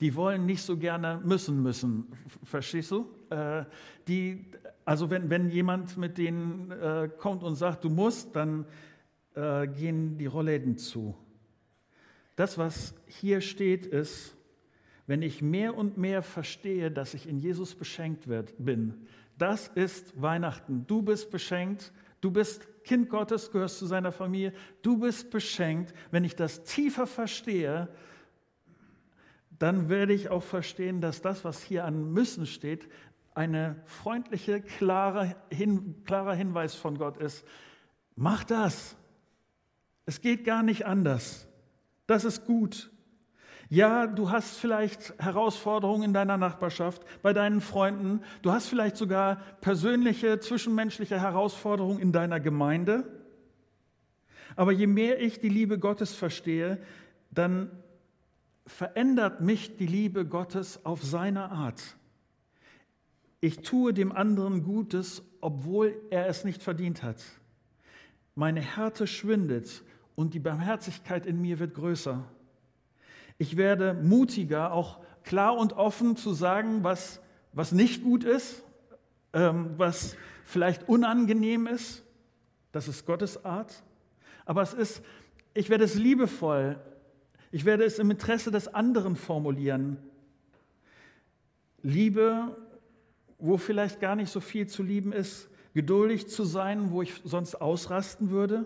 die 0.00 0.14
wollen 0.14 0.46
nicht 0.46 0.62
so 0.62 0.76
gerne 0.76 1.20
müssen 1.24 1.62
müssen. 1.62 2.06
Verstehst 2.44 2.90
du? 2.90 3.08
Äh, 3.30 3.64
die, 4.06 4.46
also 4.84 5.10
wenn, 5.10 5.28
wenn 5.30 5.50
jemand 5.50 5.96
mit 5.96 6.18
denen 6.18 6.70
äh, 6.70 7.08
kommt 7.18 7.42
und 7.42 7.56
sagt, 7.56 7.84
du 7.84 7.90
musst, 7.90 8.34
dann 8.36 8.64
äh, 9.34 9.66
gehen 9.66 10.18
die 10.18 10.26
Rollläden 10.26 10.76
zu. 10.76 11.16
Das, 12.36 12.56
was 12.58 12.94
hier 13.06 13.40
steht, 13.40 13.86
ist, 13.86 14.36
wenn 15.06 15.22
ich 15.22 15.42
mehr 15.42 15.76
und 15.76 15.96
mehr 15.96 16.22
verstehe, 16.22 16.90
dass 16.90 17.14
ich 17.14 17.28
in 17.28 17.38
Jesus 17.38 17.74
beschenkt 17.74 18.28
wird, 18.28 18.54
bin, 18.58 18.94
das 19.38 19.68
ist 19.68 20.20
Weihnachten. 20.20 20.84
Du 20.86 21.02
bist 21.02 21.30
beschenkt, 21.30 21.92
du 22.20 22.30
bist 22.30 22.66
Kind 22.84 23.08
Gottes, 23.08 23.50
gehörst 23.50 23.78
zu 23.78 23.86
seiner 23.86 24.12
Familie, 24.12 24.52
du 24.82 24.98
bist 24.98 25.30
beschenkt. 25.30 25.94
Wenn 26.10 26.24
ich 26.24 26.36
das 26.36 26.64
tiefer 26.64 27.06
verstehe, 27.06 27.88
dann 29.58 29.88
werde 29.88 30.12
ich 30.12 30.30
auch 30.30 30.42
verstehen, 30.42 31.00
dass 31.00 31.20
das, 31.20 31.44
was 31.44 31.62
hier 31.62 31.84
an 31.84 32.12
müssen 32.12 32.46
steht, 32.46 32.88
eine 33.34 33.76
freundliche, 33.84 34.60
klare, 34.60 35.36
hin, 35.50 36.02
klarer 36.04 36.34
Hinweis 36.34 36.74
von 36.74 36.98
Gott 36.98 37.16
ist. 37.16 37.44
Mach 38.16 38.44
das. 38.44 38.96
Es 40.06 40.20
geht 40.20 40.44
gar 40.44 40.62
nicht 40.62 40.86
anders. 40.86 41.46
Das 42.06 42.24
ist 42.24 42.46
gut. 42.46 42.90
Ja, 43.68 44.06
du 44.06 44.30
hast 44.30 44.56
vielleicht 44.56 45.14
Herausforderungen 45.22 46.04
in 46.04 46.14
deiner 46.14 46.38
Nachbarschaft, 46.38 47.02
bei 47.22 47.34
deinen 47.34 47.60
Freunden. 47.60 48.22
Du 48.40 48.50
hast 48.50 48.66
vielleicht 48.66 48.96
sogar 48.96 49.36
persönliche, 49.60 50.40
zwischenmenschliche 50.40 51.20
Herausforderungen 51.20 51.98
in 51.98 52.10
deiner 52.10 52.40
Gemeinde. 52.40 53.04
Aber 54.56 54.72
je 54.72 54.86
mehr 54.86 55.20
ich 55.20 55.38
die 55.38 55.50
Liebe 55.50 55.78
Gottes 55.78 56.14
verstehe, 56.14 56.78
dann 57.30 57.70
verändert 58.68 59.40
mich 59.40 59.76
die 59.76 59.86
Liebe 59.86 60.26
Gottes 60.26 60.84
auf 60.84 61.02
seine 61.02 61.50
Art. 61.50 61.96
Ich 63.40 63.60
tue 63.60 63.94
dem 63.94 64.12
anderen 64.12 64.62
Gutes, 64.62 65.22
obwohl 65.40 65.96
er 66.10 66.26
es 66.26 66.44
nicht 66.44 66.62
verdient 66.62 67.02
hat. 67.02 67.22
Meine 68.34 68.60
Härte 68.60 69.06
schwindet 69.06 69.82
und 70.14 70.34
die 70.34 70.38
Barmherzigkeit 70.38 71.24
in 71.26 71.40
mir 71.40 71.58
wird 71.58 71.74
größer. 71.74 72.24
Ich 73.38 73.56
werde 73.56 73.94
mutiger, 73.94 74.72
auch 74.72 74.98
klar 75.22 75.56
und 75.56 75.72
offen 75.72 76.16
zu 76.16 76.34
sagen, 76.34 76.84
was, 76.84 77.20
was 77.52 77.72
nicht 77.72 78.02
gut 78.02 78.24
ist, 78.24 78.62
ähm, 79.32 79.74
was 79.76 80.16
vielleicht 80.44 80.88
unangenehm 80.88 81.66
ist. 81.66 82.04
Das 82.72 82.86
ist 82.86 83.06
Gottes 83.06 83.44
Art. 83.44 83.82
Aber 84.44 84.62
es 84.62 84.74
ist, 84.74 85.02
ich 85.54 85.70
werde 85.70 85.84
es 85.84 85.94
liebevoll 85.94 86.78
ich 87.50 87.64
werde 87.64 87.84
es 87.84 87.98
im 87.98 88.10
Interesse 88.10 88.50
des 88.50 88.68
anderen 88.68 89.16
formulieren. 89.16 89.98
Liebe, 91.82 92.56
wo 93.38 93.56
vielleicht 93.56 94.00
gar 94.00 94.16
nicht 94.16 94.30
so 94.30 94.40
viel 94.40 94.66
zu 94.66 94.82
lieben 94.82 95.12
ist, 95.12 95.48
geduldig 95.74 96.28
zu 96.28 96.44
sein, 96.44 96.90
wo 96.90 97.02
ich 97.02 97.14
sonst 97.24 97.54
ausrasten 97.54 98.30
würde, 98.30 98.64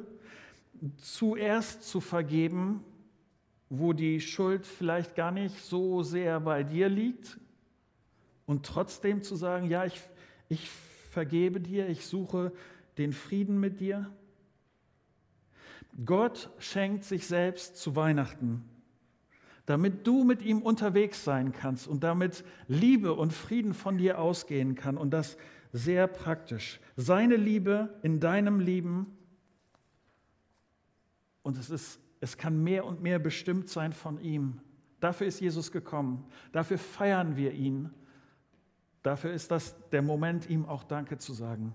zuerst 0.97 1.85
zu 1.85 2.01
vergeben, 2.01 2.83
wo 3.69 3.93
die 3.93 4.21
Schuld 4.21 4.67
vielleicht 4.67 5.15
gar 5.15 5.31
nicht 5.31 5.59
so 5.63 6.03
sehr 6.03 6.41
bei 6.41 6.63
dir 6.63 6.89
liegt 6.89 7.39
und 8.47 8.67
trotzdem 8.67 9.23
zu 9.23 9.37
sagen, 9.37 9.69
ja, 9.71 9.85
ich, 9.85 10.01
ich 10.49 10.69
vergebe 11.11 11.61
dir, 11.61 11.89
ich 11.89 12.07
suche 12.07 12.53
den 12.99 13.13
Frieden 13.13 13.61
mit 13.61 13.81
dir. 13.81 14.11
Gott 16.05 16.51
schenkt 16.59 17.05
sich 17.05 17.27
selbst 17.27 17.77
zu 17.77 17.97
Weihnachten, 17.97 18.65
damit 19.67 20.07
du 20.07 20.25
mit 20.25 20.43
ihm 20.43 20.61
unterwegs 20.61 21.25
sein 21.25 21.53
kannst 21.53 21.87
und 21.87 22.03
damit 22.03 22.45
Liebe 22.69 23.15
und 23.15 23.33
Frieden 23.33 23.75
von 23.75 23.99
dir 23.99 24.19
ausgehen 24.19 24.75
kann 24.75 24.97
und 24.97 25.11
das 25.11 25.37
sehr 25.73 26.07
praktisch. 26.07 26.81
Seine 26.97 27.37
Liebe 27.37 27.95
in 28.03 28.21
deinem 28.21 28.61
Leben 28.61 29.07
und 31.43 31.59
es, 31.59 31.71
ist, 31.71 32.01
es 32.21 32.37
kann 32.37 32.63
mehr 32.63 32.85
und 32.85 33.03
mehr 33.03 33.19
bestimmt 33.19 33.69
sein 33.69 33.93
von 33.93 34.21
ihm. 34.21 34.61
Dafür 35.01 35.27
ist 35.27 35.41
Jesus 35.41 35.73
gekommen. 35.73 36.25
Dafür 36.53 36.79
feiern 36.79 37.37
wir 37.37 37.53
ihn. 37.53 37.91
Dafür 39.03 39.33
ist 39.33 39.51
das 39.51 39.75
der 39.91 40.03
Moment, 40.03 40.49
ihm 40.49 40.65
auch 40.65 40.85
Danke 40.85 41.19
zu 41.19 41.33
sagen. 41.33 41.73